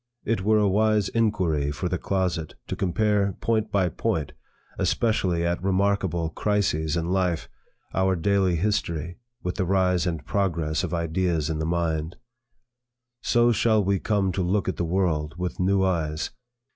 [0.25, 4.31] It were a wise inquiry for the closet, to compare, point by point,
[4.79, 7.47] especially at remarkable crises in life,
[7.93, 12.15] our daily history, with the rise and progress of ideas in the mind.
[13.21, 16.31] So shall we come to look at the world with new eyes.